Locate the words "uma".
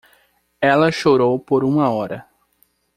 1.63-1.91